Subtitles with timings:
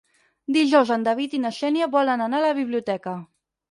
[0.55, 3.19] Dijous en David i na Xènia volen anar a la biblioteca.